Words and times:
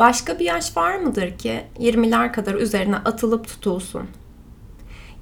Başka 0.00 0.38
bir 0.38 0.44
yaş 0.44 0.76
var 0.76 0.96
mıdır 0.96 1.38
ki 1.38 1.64
20'ler 1.78 2.32
kadar 2.32 2.54
üzerine 2.54 2.96
atılıp 2.96 3.48
tutulsun? 3.48 4.02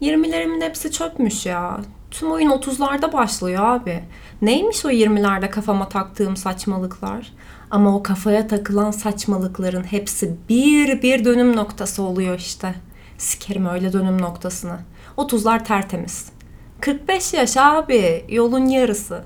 20'lerimin 0.02 0.64
hepsi 0.64 0.92
çöpmüş 0.92 1.46
ya. 1.46 1.80
Tüm 2.10 2.32
oyun 2.32 2.50
30'larda 2.50 3.12
başlıyor 3.12 3.64
abi. 3.64 4.04
Neymiş 4.42 4.84
o 4.84 4.90
20'lerde 4.90 5.50
kafama 5.50 5.88
taktığım 5.88 6.36
saçmalıklar? 6.36 7.32
Ama 7.70 7.96
o 7.96 8.02
kafaya 8.02 8.48
takılan 8.48 8.90
saçmalıkların 8.90 9.84
hepsi 9.84 10.36
bir 10.48 11.02
bir 11.02 11.24
dönüm 11.24 11.56
noktası 11.56 12.02
oluyor 12.02 12.38
işte. 12.38 12.74
Sikerim 13.18 13.66
öyle 13.66 13.92
dönüm 13.92 14.22
noktasını. 14.22 14.78
30'lar 15.16 15.64
tertemiz. 15.64 16.32
45 16.80 17.34
yaş 17.34 17.56
abi, 17.56 18.24
yolun 18.28 18.66
yarısı. 18.66 19.22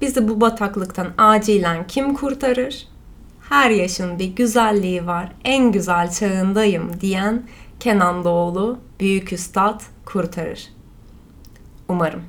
Bizi 0.00 0.28
bu 0.28 0.40
bataklıktan 0.40 1.08
acilen 1.18 1.86
kim 1.86 2.14
kurtarır? 2.14 2.89
Her 3.50 3.70
yaşın 3.70 4.18
bir 4.18 4.36
güzelliği 4.36 5.06
var, 5.06 5.32
en 5.44 5.72
güzel 5.72 6.10
çağındayım 6.10 7.00
diyen 7.00 7.42
Kenan 7.80 8.24
Doğulu 8.24 8.78
büyük 9.00 9.32
üstad 9.32 9.82
kurtarır. 10.04 10.68
Umarım. 11.88 12.22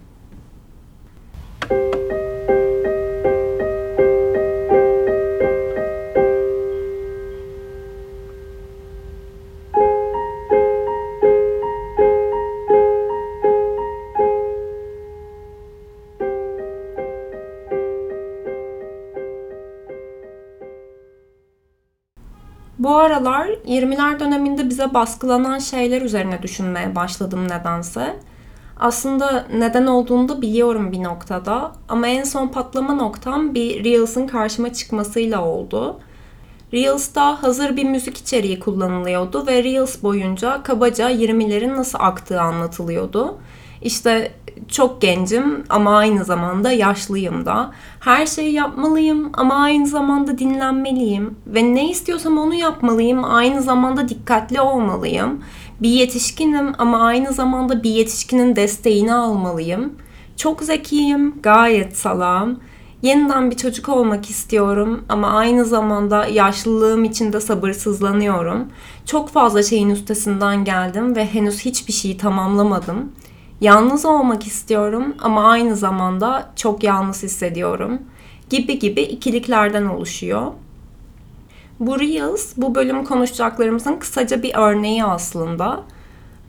Bu 22.81 22.95
aralar 22.95 23.47
20'ler 23.47 24.19
döneminde 24.19 24.69
bize 24.69 24.93
baskılanan 24.93 25.59
şeyler 25.59 26.01
üzerine 26.01 26.41
düşünmeye 26.41 26.95
başladım 26.95 27.43
nedense. 27.47 28.15
Aslında 28.79 29.47
neden 29.53 29.87
olduğunu 29.87 30.29
da 30.29 30.41
biliyorum 30.41 30.91
bir 30.91 31.03
noktada 31.03 31.71
ama 31.89 32.07
en 32.07 32.23
son 32.23 32.47
patlama 32.47 32.93
noktam 32.93 33.55
bir 33.55 33.83
Reels'ın 33.83 34.27
karşıma 34.27 34.73
çıkmasıyla 34.73 35.45
oldu. 35.45 35.99
Reels'ta 36.73 37.43
hazır 37.43 37.77
bir 37.77 37.83
müzik 37.83 38.17
içeriği 38.17 38.59
kullanılıyordu 38.59 39.47
ve 39.47 39.63
Reels 39.63 40.03
boyunca 40.03 40.63
kabaca 40.63 41.11
20'lerin 41.11 41.77
nasıl 41.77 41.99
aktığı 42.01 42.41
anlatılıyordu. 42.41 43.37
İşte 43.81 44.31
çok 44.67 45.01
gencim 45.01 45.63
ama 45.69 45.97
aynı 45.97 46.25
zamanda 46.25 46.71
yaşlıyım 46.71 47.45
da. 47.45 47.71
Her 47.99 48.25
şeyi 48.25 48.53
yapmalıyım 48.53 49.29
ama 49.33 49.55
aynı 49.55 49.87
zamanda 49.87 50.37
dinlenmeliyim. 50.37 51.35
Ve 51.47 51.75
ne 51.75 51.89
istiyorsam 51.89 52.37
onu 52.37 52.55
yapmalıyım. 52.55 53.23
Aynı 53.23 53.61
zamanda 53.61 54.09
dikkatli 54.09 54.61
olmalıyım. 54.61 55.43
Bir 55.81 55.89
yetişkinim 55.89 56.73
ama 56.77 56.99
aynı 57.01 57.33
zamanda 57.33 57.83
bir 57.83 57.89
yetişkinin 57.89 58.55
desteğini 58.55 59.13
almalıyım. 59.13 59.93
Çok 60.37 60.63
zekiyim, 60.63 61.41
gayet 61.41 61.97
salam. 61.97 62.59
Yeniden 63.01 63.51
bir 63.51 63.57
çocuk 63.57 63.89
olmak 63.89 64.29
istiyorum 64.29 65.03
ama 65.09 65.27
aynı 65.27 65.65
zamanda 65.65 66.25
yaşlılığım 66.25 67.03
için 67.03 67.33
de 67.33 67.41
sabırsızlanıyorum. 67.41 68.67
Çok 69.05 69.29
fazla 69.29 69.63
şeyin 69.63 69.89
üstesinden 69.89 70.63
geldim 70.65 71.15
ve 71.15 71.25
henüz 71.25 71.65
hiçbir 71.65 71.93
şeyi 71.93 72.17
tamamlamadım. 72.17 73.11
Yalnız 73.61 74.05
olmak 74.05 74.47
istiyorum 74.47 75.15
ama 75.19 75.49
aynı 75.49 75.75
zamanda 75.75 76.51
çok 76.55 76.83
yalnız 76.83 77.23
hissediyorum 77.23 78.01
gibi 78.49 78.79
gibi 78.79 79.01
ikiliklerden 79.01 79.85
oluşuyor. 79.85 80.51
Bu 81.79 81.99
Reels, 81.99 82.53
bu 82.57 82.75
bölüm 82.75 83.05
konuşacaklarımızın 83.05 83.95
kısaca 83.95 84.43
bir 84.43 84.55
örneği 84.55 85.03
aslında. 85.03 85.83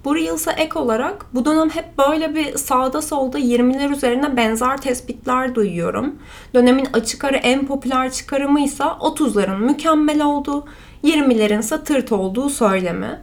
Bu 0.04 0.16
Reels'a 0.16 0.52
ek 0.52 0.78
olarak 0.78 1.26
bu 1.34 1.44
dönem 1.44 1.70
hep 1.70 1.98
böyle 1.98 2.34
bir 2.34 2.56
sağda 2.56 3.02
solda 3.02 3.38
20'ler 3.38 3.92
üzerine 3.92 4.36
benzer 4.36 4.80
tespitler 4.80 5.54
duyuyorum. 5.54 6.14
Dönemin 6.54 6.86
açık 6.92 7.24
ara 7.24 7.36
en 7.36 7.66
popüler 7.66 8.12
çıkarımı 8.12 8.60
ise 8.60 8.84
30'ların 8.84 9.58
mükemmel 9.58 10.24
olduğu, 10.24 10.64
20'lerin 11.04 11.60
ise 11.60 11.84
tırt 11.84 12.12
olduğu 12.12 12.48
söylemi. 12.48 13.20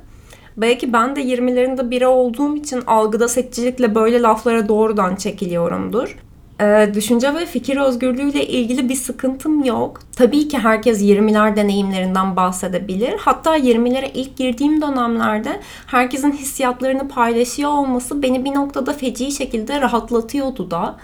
Belki 0.62 0.94
ben 0.94 1.16
de 1.16 1.22
20'lerinde 1.22 1.92
biri 1.92 2.08
olduğum 2.08 2.56
için 2.56 2.82
algıda 2.88 3.28
seçicilikle 3.28 3.96
böyle 3.96 4.22
laflara 4.22 4.68
doğrudan 4.68 5.16
çekiliyorumdur. 5.16 6.18
Ee, 6.62 6.92
düşünce 6.94 7.34
ve 7.36 7.46
fikir 7.46 7.78
özgürlüğüyle 7.78 8.48
ilgili 8.48 8.90
bir 8.90 8.96
sıkıntım 8.96 9.64
yok. 9.64 10.00
Tabii 10.16 10.48
ki 10.48 10.58
herkes 10.58 11.02
20'ler 11.02 11.56
deneyimlerinden 11.56 12.36
bahsedebilir. 12.36 13.14
Hatta 13.20 13.58
20'lere 13.58 14.12
ilk 14.14 14.38
girdiğim 14.38 14.82
dönemlerde 14.82 15.60
herkesin 15.88 16.32
hissiyatlarını 16.32 17.08
paylaşıyor 17.08 17.70
olması 17.70 18.24
beni 18.24 18.46
bir 18.46 18.56
noktada 18.56 18.94
feci 18.94 19.32
şekilde 19.32 19.82
rahatlatıyordu 19.82 20.72
da. 20.72 20.96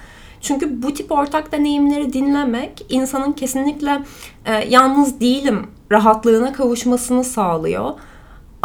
Çünkü 0.42 0.84
bu 0.84 0.94
tip 0.94 1.12
ortak 1.12 1.52
deneyimleri 1.52 2.14
dinlemek 2.14 2.86
insanın 2.90 3.32
kesinlikle 3.32 4.04
e, 4.46 4.54
yalnız 4.70 5.20
değilim 5.20 5.68
rahatlığına 5.92 6.54
kavuşmasını 6.54 7.24
sağlıyor. 7.24 7.94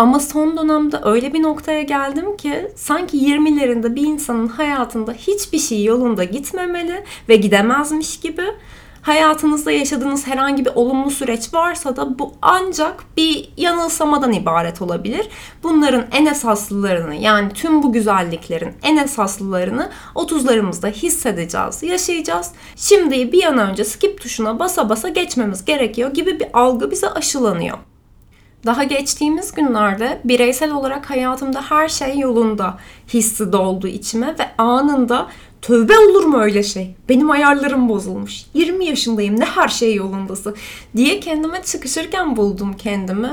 Ama 0.01 0.21
son 0.21 0.57
dönemde 0.57 1.01
öyle 1.03 1.33
bir 1.33 1.43
noktaya 1.43 1.83
geldim 1.83 2.37
ki 2.37 2.73
sanki 2.77 3.17
20'lerinde 3.17 3.95
bir 3.95 4.03
insanın 4.03 4.49
hayatında 4.49 5.13
hiçbir 5.13 5.59
şey 5.59 5.85
yolunda 5.85 6.25
gitmemeli 6.25 7.05
ve 7.29 7.37
gidemezmiş 7.37 8.21
gibi 8.21 8.43
hayatınızda 9.03 9.71
yaşadığınız 9.71 10.27
herhangi 10.27 10.65
bir 10.65 10.71
olumlu 10.75 11.11
süreç 11.11 11.55
varsa 11.55 11.97
da 11.97 12.19
bu 12.19 12.33
ancak 12.43 13.05
bir 13.17 13.53
yanılsamadan 13.57 14.33
ibaret 14.33 14.83
olabilir. 14.83 15.29
Bunların 15.63 16.05
en 16.13 16.27
esaslılarını 16.27 17.15
yani 17.15 17.53
tüm 17.53 17.83
bu 17.83 17.93
güzelliklerin 17.93 18.75
en 18.83 18.97
esaslılarını 18.97 19.91
30'larımızda 20.15 20.93
hissedeceğiz, 20.93 21.83
yaşayacağız. 21.83 22.53
Şimdi 22.77 23.33
bir 23.33 23.45
an 23.45 23.59
önce 23.59 23.85
skip 23.85 24.21
tuşuna 24.21 24.59
basa 24.59 24.89
basa 24.89 25.09
geçmemiz 25.09 25.65
gerekiyor 25.65 26.15
gibi 26.15 26.41
bir 26.41 26.49
algı 26.53 26.91
bize 26.91 27.11
aşılanıyor. 27.11 27.79
Daha 28.67 28.85
geçtiğimiz 28.85 29.53
günlerde 29.53 30.21
bireysel 30.25 30.73
olarak 30.73 31.11
hayatımda 31.11 31.63
her 31.63 31.89
şey 31.89 32.19
yolunda 32.19 32.79
hissi 33.09 33.53
doldu 33.53 33.87
içime 33.87 34.39
ve 34.39 34.51
anında 34.59 35.29
tövbe 35.63 35.99
olur 35.99 36.25
mu 36.25 36.41
öyle 36.41 36.63
şey? 36.63 36.95
Benim 37.09 37.31
ayarlarım 37.31 37.89
bozulmuş. 37.89 38.45
20 38.55 38.87
yaşındayım 38.87 39.41
ne 39.41 39.45
her 39.45 39.69
şey 39.69 39.95
yolundası 39.95 40.55
diye 40.97 41.21
kendime 41.21 41.63
çıkışırken 41.63 42.37
buldum 42.37 42.73
kendimi. 42.77 43.31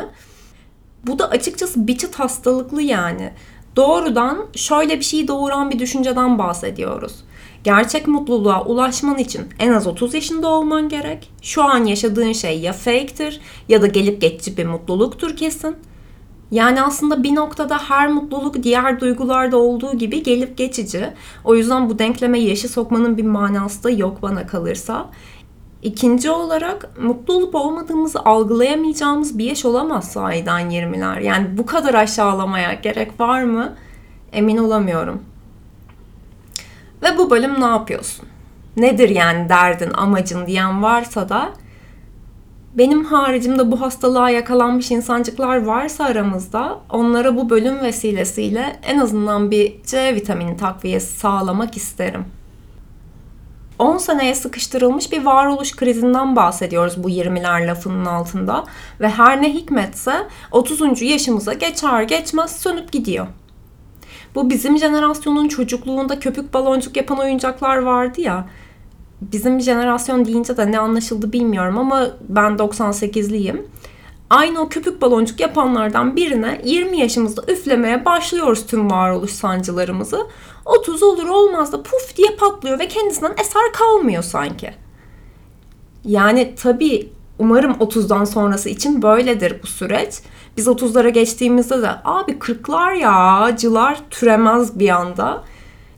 Bu 1.03 1.19
da 1.19 1.29
açıkçası 1.29 1.87
bir 1.87 1.97
çıt 1.97 2.15
hastalıklı 2.15 2.81
yani. 2.81 3.33
Doğrudan 3.77 4.45
şöyle 4.55 4.99
bir 4.99 5.03
şey 5.03 5.27
doğuran 5.27 5.71
bir 5.71 5.79
düşünceden 5.79 6.37
bahsediyoruz. 6.37 7.15
Gerçek 7.63 8.07
mutluluğa 8.07 8.65
ulaşman 8.65 9.17
için 9.17 9.41
en 9.59 9.71
az 9.71 9.87
30 9.87 10.13
yaşında 10.13 10.47
olman 10.47 10.89
gerek. 10.89 11.33
Şu 11.41 11.63
an 11.63 11.85
yaşadığın 11.85 12.31
şey 12.31 12.59
ya 12.59 12.73
fake'tir 12.73 13.41
ya 13.69 13.81
da 13.81 13.87
gelip 13.87 14.21
geçici 14.21 14.57
bir 14.57 14.65
mutluluktur 14.65 15.35
kesin. 15.35 15.75
Yani 16.51 16.81
aslında 16.81 17.23
bir 17.23 17.35
noktada 17.35 17.77
her 17.77 18.11
mutluluk 18.11 18.63
diğer 18.63 18.99
duygularda 18.99 19.57
olduğu 19.57 19.97
gibi 19.97 20.23
gelip 20.23 20.57
geçici. 20.57 21.13
O 21.43 21.55
yüzden 21.55 21.89
bu 21.89 21.99
denkleme 21.99 22.39
yaşı 22.39 22.69
sokmanın 22.69 23.17
bir 23.17 23.25
manası 23.25 23.83
da 23.83 23.89
yok 23.89 24.21
bana 24.21 24.47
kalırsa. 24.47 25.09
İkinci 25.81 26.31
olarak 26.31 26.97
mutlu 27.01 27.33
olup 27.33 27.55
olmadığımızı 27.55 28.19
algılayamayacağımız 28.19 29.37
bir 29.37 29.45
yaş 29.45 29.65
olamaz 29.65 30.11
sahiden 30.11 30.61
20'ler. 30.71 31.23
Yani 31.23 31.57
bu 31.57 31.65
kadar 31.65 31.93
aşağılamaya 31.93 32.73
gerek 32.73 33.19
var 33.19 33.43
mı? 33.43 33.75
Emin 34.33 34.57
olamıyorum. 34.57 35.23
Ve 37.03 37.17
bu 37.17 37.29
bölüm 37.29 37.61
ne 37.61 37.65
yapıyorsun? 37.65 38.25
Nedir 38.77 39.09
yani 39.09 39.49
derdin, 39.49 39.91
amacın 39.93 40.47
diyen 40.47 40.83
varsa 40.83 41.29
da 41.29 41.49
benim 42.77 43.05
haricimde 43.05 43.71
bu 43.71 43.81
hastalığa 43.81 44.29
yakalanmış 44.29 44.91
insancıklar 44.91 45.65
varsa 45.65 46.05
aramızda 46.05 46.79
onlara 46.89 47.35
bu 47.35 47.49
bölüm 47.49 47.79
vesilesiyle 47.79 48.79
en 48.83 48.99
azından 48.99 49.51
bir 49.51 49.83
C 49.83 50.15
vitamini 50.15 50.57
takviyesi 50.57 51.17
sağlamak 51.17 51.77
isterim. 51.77 52.25
10 53.79 53.97
seneye 53.97 54.35
sıkıştırılmış 54.35 55.11
bir 55.11 55.25
varoluş 55.25 55.75
krizinden 55.75 56.35
bahsediyoruz 56.35 57.03
bu 57.03 57.09
20'ler 57.09 57.67
lafının 57.67 58.05
altında 58.05 58.65
ve 58.99 59.09
her 59.09 59.41
ne 59.41 59.53
hikmetse 59.53 60.27
30. 60.51 61.01
yaşımıza 61.01 61.53
geçer 61.53 62.03
geçmez 62.03 62.51
sönüp 62.51 62.91
gidiyor. 62.91 63.27
Bu 64.35 64.49
bizim 64.49 64.77
jenerasyonun 64.77 65.47
çocukluğunda 65.47 66.19
köpük 66.19 66.53
baloncuk 66.53 66.97
yapan 66.97 67.19
oyuncaklar 67.19 67.77
vardı 67.77 68.21
ya. 68.21 68.45
Bizim 69.21 69.61
jenerasyon 69.61 70.25
deyince 70.25 70.57
de 70.57 70.71
ne 70.71 70.79
anlaşıldı 70.79 71.33
bilmiyorum 71.33 71.77
ama 71.77 72.07
ben 72.29 72.51
98'liyim. 72.51 73.61
Aynı 74.29 74.61
o 74.61 74.69
köpük 74.69 75.01
baloncuk 75.01 75.39
yapanlardan 75.39 76.15
birine 76.15 76.61
20 76.63 76.99
yaşımızda 76.99 77.51
üflemeye 77.51 78.05
başlıyoruz 78.05 78.65
tüm 78.65 78.91
varoluş 78.91 79.31
sancılarımızı. 79.31 80.27
30 80.65 81.03
olur 81.03 81.27
olmaz 81.27 81.71
da 81.71 81.83
puf 81.83 82.17
diye 82.17 82.35
patlıyor 82.35 82.79
ve 82.79 82.87
kendisinden 82.87 83.33
eser 83.39 83.73
kalmıyor 83.73 84.23
sanki. 84.23 84.73
Yani 86.05 86.55
tabii 86.55 87.09
umarım 87.39 87.71
30'dan 87.71 88.25
sonrası 88.25 88.69
için 88.69 89.01
böyledir 89.01 89.55
bu 89.63 89.67
süreç. 89.67 90.13
Biz 90.57 90.67
30'lara 90.67 91.09
geçtiğimizde 91.09 91.81
de 91.81 91.89
abi 92.03 92.31
40'lar 92.31 92.97
ya 92.97 93.57
cılar 93.57 93.99
türemez 94.09 94.79
bir 94.79 94.89
anda. 94.89 95.43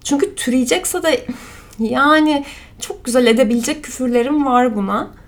Çünkü 0.03 0.35
türeyecekse 0.35 1.03
de 1.03 1.25
yani 1.79 2.45
çok 2.79 3.05
güzel 3.05 3.27
edebilecek 3.27 3.83
küfürlerim 3.83 4.45
var 4.45 4.75
buna. 4.75 5.18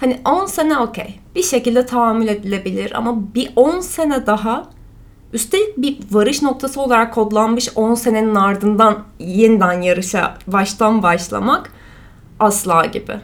Hani 0.00 0.20
10 0.24 0.46
sene 0.46 0.78
okey. 0.78 1.20
Bir 1.34 1.42
şekilde 1.42 1.86
tahammül 1.86 2.28
edilebilir 2.28 2.92
ama 2.94 3.34
bir 3.34 3.50
10 3.56 3.80
sene 3.80 4.26
daha 4.26 4.70
üstelik 5.32 5.76
bir 5.76 5.98
varış 6.10 6.42
noktası 6.42 6.80
olarak 6.80 7.14
kodlanmış 7.14 7.68
10 7.74 7.94
senenin 7.94 8.34
ardından 8.34 9.04
yeniden 9.18 9.82
yarışa 9.82 10.34
baştan 10.46 11.02
başlamak 11.02 11.72
asla 12.40 12.84
gibi. 12.84 13.20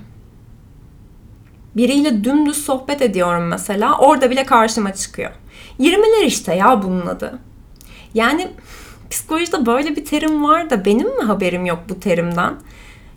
Biriyle 1.77 2.25
dümdüz 2.25 2.65
sohbet 2.65 3.03
ediyorum 3.03 3.47
mesela. 3.47 3.99
Orada 3.99 4.31
bile 4.31 4.45
karşıma 4.45 4.95
çıkıyor. 4.95 5.31
20'ler 5.81 6.25
işte 6.25 6.55
ya 6.55 6.83
bunun 6.83 7.07
adı. 7.07 7.39
Yani 8.15 8.49
psikolojide 9.11 9.67
böyle 9.67 9.97
bir 9.97 10.05
terim 10.05 10.45
var 10.45 10.71
da 10.71 10.85
benim 10.85 11.17
mi 11.17 11.23
haberim 11.23 11.67
yok 11.67 11.79
bu 11.89 12.01
terimden? 12.01 12.55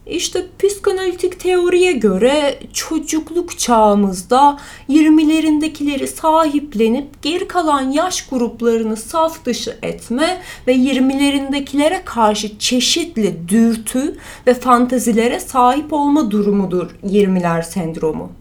İşte 0.10 0.46
psikanalitik 0.60 1.40
teoriye 1.40 1.92
göre 1.92 2.60
çocukluk 2.74 3.60
çağımızda 3.60 4.58
20'lerindekileri 4.90 6.08
sahiplenip 6.08 7.22
geri 7.22 7.48
kalan 7.48 7.92
yaş 7.92 8.30
gruplarını 8.30 8.98
saf 8.98 9.46
dışı 9.46 9.78
etme 9.82 10.42
ve 10.68 10.76
20'lerindekilere 10.76 12.04
karşı 12.06 12.60
çeşitli 12.60 13.50
dürtü 13.50 14.18
ve 14.48 14.54
fantezilere 14.54 15.40
sahip 15.40 15.94
olma 15.94 16.32
durumudur 16.32 16.90
20'ler 17.04 17.64
sendromu. 17.64 18.32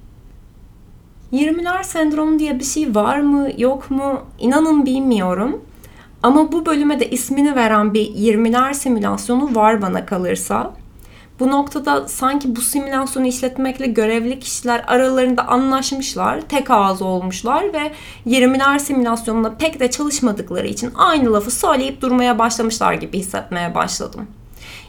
20'ler 1.32 1.84
sendromu 1.84 2.38
diye 2.38 2.58
bir 2.58 2.64
şey 2.64 2.94
var 2.94 3.20
mı 3.20 3.48
yok 3.58 3.90
mu 3.90 4.20
inanın 4.38 4.86
bilmiyorum. 4.86 5.60
Ama 6.22 6.52
bu 6.52 6.66
bölüme 6.66 7.00
de 7.00 7.10
ismini 7.10 7.56
veren 7.56 7.94
bir 7.94 8.06
20'ler 8.06 8.74
simülasyonu 8.74 9.54
var 9.54 9.82
bana 9.82 10.06
kalırsa. 10.06 10.74
Bu 11.40 11.50
noktada 11.50 12.08
sanki 12.08 12.56
bu 12.56 12.60
simülasyonu 12.60 13.26
işletmekle 13.26 13.86
görevli 13.86 14.40
kişiler 14.40 14.84
aralarında 14.86 15.48
anlaşmışlar, 15.48 16.40
tek 16.40 16.70
ağız 16.70 17.02
olmuşlar 17.02 17.72
ve 17.72 17.92
20'ler 18.26 18.78
simülasyonunda 18.78 19.54
pek 19.58 19.80
de 19.80 19.90
çalışmadıkları 19.90 20.66
için 20.66 20.92
aynı 20.94 21.32
lafı 21.32 21.50
söyleyip 21.50 22.00
durmaya 22.00 22.38
başlamışlar 22.38 22.92
gibi 22.92 23.18
hissetmeye 23.18 23.74
başladım. 23.74 24.26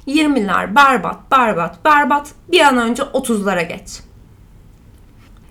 20'ler 0.07 0.75
berbat, 0.75 1.31
berbat, 1.31 1.85
berbat 1.85 2.31
bir 2.51 2.61
an 2.61 2.77
önce 2.77 3.03
30'lara 3.03 3.67
geç. 3.67 3.99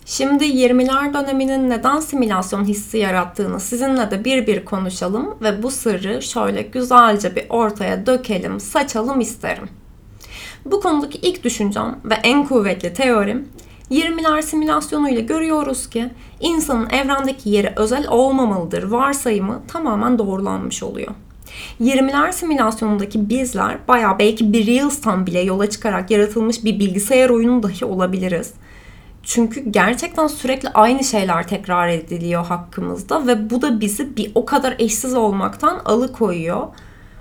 Şimdi 0.06 0.44
20'ler 0.44 1.14
döneminin 1.14 1.70
neden 1.70 2.00
simülasyon 2.00 2.64
hissi 2.64 2.98
yarattığını 2.98 3.60
sizinle 3.60 4.10
de 4.10 4.24
bir 4.24 4.46
bir 4.46 4.64
konuşalım 4.64 5.34
ve 5.42 5.62
bu 5.62 5.70
sırrı 5.70 6.22
şöyle 6.22 6.62
güzelce 6.62 7.36
bir 7.36 7.46
ortaya 7.48 8.06
dökelim, 8.06 8.60
saçalım 8.60 9.20
isterim. 9.20 9.68
Bu 10.70 10.80
konudaki 10.80 11.18
ilk 11.18 11.44
düşüncem 11.44 11.98
ve 12.04 12.14
en 12.14 12.46
kuvvetli 12.46 12.92
teorim 12.92 13.48
20'ler 13.90 14.42
simülasyonu 14.42 15.08
ile 15.08 15.20
görüyoruz 15.20 15.90
ki 15.90 16.10
insanın 16.40 16.90
evrendeki 16.90 17.50
yeri 17.50 17.72
özel 17.76 18.08
olmamalıdır 18.08 18.82
varsayımı 18.82 19.62
tamamen 19.68 20.18
doğrulanmış 20.18 20.82
oluyor. 20.82 21.14
20'ler 21.80 22.32
simülasyonundaki 22.32 23.28
bizler 23.28 23.78
baya 23.88 24.18
belki 24.18 24.52
bir 24.52 24.66
Reels'tan 24.66 25.26
bile 25.26 25.40
yola 25.40 25.70
çıkarak 25.70 26.10
yaratılmış 26.10 26.64
bir 26.64 26.78
bilgisayar 26.78 27.30
oyunu 27.30 27.62
dahi 27.62 27.84
olabiliriz. 27.84 28.52
Çünkü 29.22 29.70
gerçekten 29.70 30.26
sürekli 30.26 30.68
aynı 30.68 31.04
şeyler 31.04 31.48
tekrar 31.48 31.88
ediliyor 31.88 32.46
hakkımızda 32.46 33.26
ve 33.26 33.50
bu 33.50 33.62
da 33.62 33.80
bizi 33.80 34.16
bir 34.16 34.32
o 34.34 34.44
kadar 34.44 34.74
eşsiz 34.78 35.14
olmaktan 35.14 35.80
alıkoyuyor. 35.84 36.66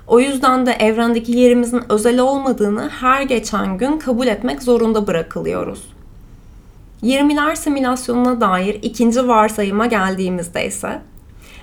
O 0.07 0.19
yüzden 0.19 0.65
de 0.65 0.71
evrendeki 0.71 1.31
yerimizin 1.31 1.81
özel 1.89 2.19
olmadığını 2.19 2.89
her 2.89 3.21
geçen 3.21 3.77
gün 3.77 3.97
kabul 3.97 4.27
etmek 4.27 4.63
zorunda 4.63 5.07
bırakılıyoruz. 5.07 5.83
20'ler 7.03 7.55
simülasyonuna 7.55 8.41
dair 8.41 8.79
ikinci 8.81 9.27
varsayıma 9.27 9.85
geldiğimizde 9.85 10.67
ise 10.67 11.01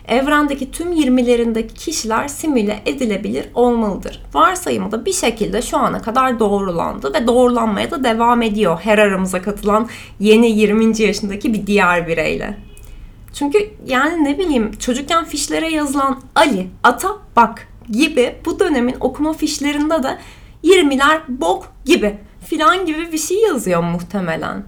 evrendeki 0.09 0.71
tüm 0.71 0.93
20'lerindeki 0.93 1.75
kişiler 1.75 2.29
simüle 2.29 2.83
edilebilir 2.87 3.47
olmalıdır. 3.55 4.23
Varsayımı 4.35 4.93
da 4.93 5.05
bir 5.05 5.13
şekilde 5.13 5.63
şu 5.63 5.79
ana 5.79 6.03
kadar 6.03 6.39
doğrulandı 6.39 7.15
ve 7.15 7.27
doğrulanmaya 7.27 7.91
da 7.91 8.05
devam 8.05 8.43
ediyor 8.43 8.79
her 8.81 8.99
aramıza 8.99 9.43
katılan 9.43 9.89
yeni 10.21 10.51
20. 10.51 11.03
yaşındaki 11.03 11.53
bir 11.55 11.67
diğer 11.67 12.07
bireyle. 12.07 12.57
Çünkü 13.35 13.71
yani 13.87 14.25
ne 14.25 14.39
bileyim 14.39 14.73
çocukken 14.79 15.25
fişlere 15.25 15.71
yazılan 15.71 16.21
Ali, 16.35 16.69
ata 16.83 17.09
bak 17.37 17.69
gibi 17.91 18.37
bu 18.45 18.61
dönemin 18.61 18.97
okuma 19.01 19.33
fişlerinde 19.33 20.03
de 20.03 20.19
20'ler 20.65 21.21
bok 21.29 21.73
gibi 21.85 22.19
filan 22.47 22.87
gibi 22.87 23.13
bir 23.13 23.19
şey 23.19 23.43
yazıyor 23.43 23.83
muhtemelen. 23.83 24.63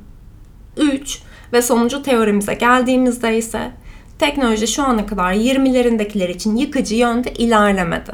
3 0.76 1.22
ve 1.52 1.62
sonuncu 1.62 2.02
teorimize 2.02 2.54
geldiğimizde 2.54 3.38
ise 3.38 3.70
teknoloji 4.18 4.66
şu 4.66 4.82
ana 4.82 5.06
kadar 5.06 5.32
20'lerindekiler 5.32 6.30
için 6.30 6.56
yıkıcı 6.56 6.94
yönde 6.94 7.32
ilerlemedi. 7.32 8.10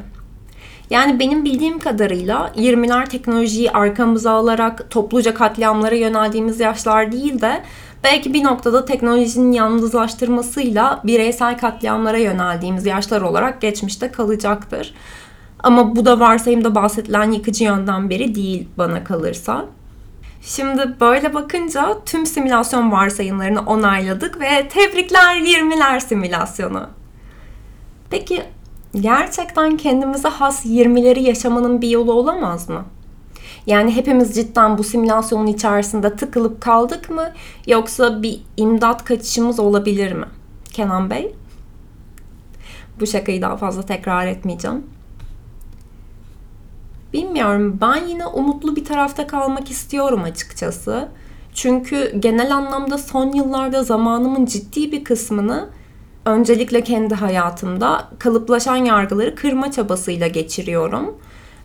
Yani 0.90 1.18
benim 1.18 1.44
bildiğim 1.44 1.78
kadarıyla 1.78 2.52
20'ler 2.56 3.08
teknolojiyi 3.08 3.70
arkamıza 3.70 4.30
alarak 4.30 4.90
topluca 4.90 5.34
katliamlara 5.34 5.94
yöneldiğimiz 5.94 6.60
yaşlar 6.60 7.12
değil 7.12 7.40
de 7.40 7.62
belki 8.04 8.34
bir 8.34 8.44
noktada 8.44 8.84
teknolojinin 8.84 9.52
yalnızlaştırmasıyla 9.52 11.00
bireysel 11.04 11.58
katliamlara 11.58 12.18
yöneldiğimiz 12.18 12.86
yaşlar 12.86 13.22
olarak 13.22 13.60
geçmişte 13.60 14.12
kalacaktır. 14.12 14.94
Ama 15.62 15.96
bu 15.96 16.04
da 16.04 16.20
varsayımda 16.20 16.74
bahsedilen 16.74 17.32
yıkıcı 17.32 17.64
yönden 17.64 18.10
biri 18.10 18.34
değil 18.34 18.68
bana 18.78 19.04
kalırsa. 19.04 19.64
Şimdi 20.42 20.94
böyle 21.00 21.34
bakınca 21.34 21.98
tüm 22.06 22.26
simülasyon 22.26 22.92
varsayımlarını 22.92 23.60
onayladık 23.60 24.40
ve 24.40 24.68
tebrikler 24.68 25.36
20'ler 25.36 26.00
simülasyonu. 26.00 26.86
Peki 28.10 28.42
gerçekten 28.94 29.76
kendimize 29.76 30.28
has 30.28 30.66
20'leri 30.66 31.20
yaşamanın 31.20 31.80
bir 31.80 31.88
yolu 31.88 32.12
olamaz 32.12 32.68
mı? 32.68 32.84
Yani 33.66 33.96
hepimiz 33.96 34.34
cidden 34.34 34.78
bu 34.78 34.84
simülasyonun 34.84 35.46
içerisinde 35.46 36.16
tıkılıp 36.16 36.60
kaldık 36.60 37.10
mı 37.10 37.32
yoksa 37.66 38.22
bir 38.22 38.40
imdat 38.56 39.04
kaçışımız 39.04 39.60
olabilir 39.60 40.12
mi? 40.12 40.26
Kenan 40.72 41.10
Bey? 41.10 41.34
Bu 43.00 43.06
şakayı 43.06 43.42
daha 43.42 43.56
fazla 43.56 43.82
tekrar 43.82 44.26
etmeyeceğim. 44.26 44.86
Bilmiyorum 47.12 47.78
ben 47.80 48.06
yine 48.06 48.26
umutlu 48.26 48.76
bir 48.76 48.84
tarafta 48.84 49.26
kalmak 49.26 49.70
istiyorum 49.70 50.22
açıkçası. 50.22 51.08
Çünkü 51.54 52.12
genel 52.20 52.56
anlamda 52.56 52.98
son 52.98 53.32
yıllarda 53.32 53.84
zamanımın 53.84 54.46
ciddi 54.46 54.92
bir 54.92 55.04
kısmını 55.04 55.68
öncelikle 56.24 56.84
kendi 56.84 57.14
hayatımda 57.14 58.08
kalıplaşan 58.18 58.76
yargıları 58.76 59.34
kırma 59.34 59.72
çabasıyla 59.72 60.26
geçiriyorum. 60.26 61.14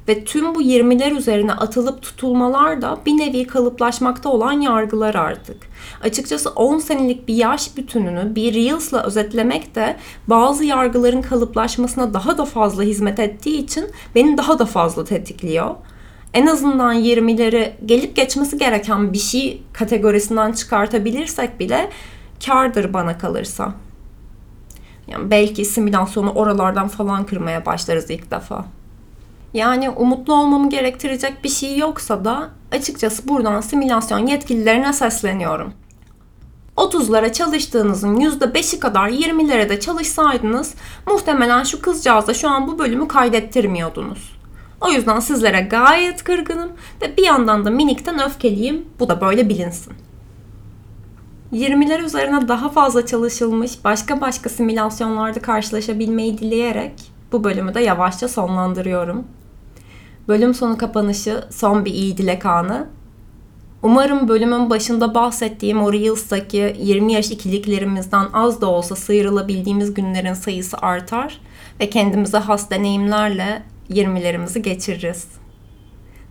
Ve 0.07 0.23
tüm 0.23 0.55
bu 0.55 0.61
20'ler 0.61 1.17
üzerine 1.17 1.53
atılıp 1.53 2.01
tutulmalar 2.01 2.81
da 2.81 2.97
bir 3.05 3.11
nevi 3.11 3.47
kalıplaşmakta 3.47 4.29
olan 4.29 4.51
yargılar 4.51 5.15
artık. 5.15 5.57
Açıkçası 6.03 6.49
10 6.49 6.79
senelik 6.79 7.27
bir 7.27 7.35
yaş 7.35 7.77
bütününü 7.77 8.35
bir 8.35 8.53
Reels'la 8.53 9.03
özetlemek 9.03 9.75
de 9.75 9.95
bazı 10.27 10.65
yargıların 10.65 11.21
kalıplaşmasına 11.21 12.13
daha 12.13 12.37
da 12.37 12.45
fazla 12.45 12.83
hizmet 12.83 13.19
ettiği 13.19 13.57
için 13.57 13.85
beni 14.15 14.37
daha 14.37 14.59
da 14.59 14.65
fazla 14.65 15.03
tetikliyor. 15.03 15.75
En 16.33 16.47
azından 16.47 16.95
20'leri 16.95 17.71
gelip 17.85 18.15
geçmesi 18.15 18.57
gereken 18.57 19.13
bir 19.13 19.17
şey 19.17 19.63
kategorisinden 19.73 20.51
çıkartabilirsek 20.51 21.59
bile 21.59 21.89
kardır 22.45 22.93
bana 22.93 23.17
kalırsa. 23.17 23.73
Yani 25.07 25.31
belki 25.31 25.65
simülasyonu 25.65 26.31
oralardan 26.31 26.87
falan 26.87 27.25
kırmaya 27.25 27.65
başlarız 27.65 28.09
ilk 28.09 28.31
defa. 28.31 28.65
Yani 29.55 29.89
umutlu 29.89 30.33
olmamı 30.33 30.69
gerektirecek 30.69 31.43
bir 31.43 31.49
şey 31.49 31.77
yoksa 31.77 32.25
da 32.25 32.49
açıkçası 32.71 33.27
buradan 33.27 33.61
simülasyon 33.61 34.27
yetkililerine 34.27 34.93
sesleniyorum. 34.93 35.73
30'lara 36.77 37.33
çalıştığınızın 37.33 38.15
%5'i 38.15 38.79
kadar 38.79 39.09
20'lere 39.09 39.69
de 39.69 39.79
çalışsaydınız 39.79 40.73
muhtemelen 41.07 41.63
şu 41.63 41.81
kızcağıza 41.81 42.33
şu 42.33 42.49
an 42.49 42.67
bu 42.67 42.79
bölümü 42.79 43.07
kaydettirmiyordunuz. 43.07 44.35
O 44.81 44.89
yüzden 44.89 45.19
sizlere 45.19 45.61
gayet 45.61 46.23
kırgınım 46.23 46.71
ve 47.01 47.17
bir 47.17 47.23
yandan 47.23 47.65
da 47.65 47.69
minikten 47.69 48.23
öfkeliyim. 48.23 48.85
Bu 48.99 49.09
da 49.09 49.21
böyle 49.21 49.49
bilinsin. 49.49 49.93
20'ler 51.53 52.03
üzerine 52.03 52.47
daha 52.47 52.69
fazla 52.69 53.05
çalışılmış 53.05 53.83
başka 53.83 54.21
başka 54.21 54.49
simülasyonlarda 54.49 55.39
karşılaşabilmeyi 55.39 56.37
dileyerek 56.37 56.93
bu 57.31 57.43
bölümü 57.43 57.73
de 57.73 57.81
yavaşça 57.81 58.27
sonlandırıyorum. 58.27 59.25
Bölüm 60.27 60.53
sonu 60.53 60.77
kapanışı 60.77 61.43
son 61.49 61.85
bir 61.85 61.93
iyi 61.93 62.17
dilek 62.17 62.45
anı. 62.45 62.87
Umarım 63.83 64.27
bölümün 64.27 64.69
başında 64.69 65.15
bahsettiğim 65.15 65.81
o 65.81 65.93
Reels'taki 65.93 66.75
20 66.79 67.13
yaş 67.13 67.31
ikiliklerimizden 67.31 68.25
az 68.33 68.61
da 68.61 68.67
olsa 68.67 68.95
sıyrılabildiğimiz 68.95 69.93
günlerin 69.93 70.33
sayısı 70.33 70.77
artar 70.77 71.41
ve 71.79 71.89
kendimize 71.89 72.37
has 72.37 72.69
deneyimlerle 72.69 73.63
20'lerimizi 73.89 74.59
geçiririz. 74.59 75.27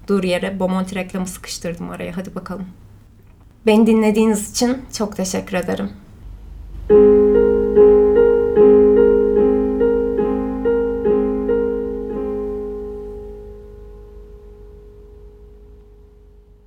Dur 0.09 0.25
yere 0.25 0.61
Bomonti 0.61 0.95
reklamı 0.95 1.27
sıkıştırdım 1.27 1.91
araya. 1.91 2.17
Hadi 2.17 2.35
bakalım. 2.35 2.67
Beni 3.67 3.87
dinlediğiniz 3.87 4.51
için 4.51 4.83
çok 4.93 5.17
teşekkür 5.17 5.57
ederim. 5.57 5.91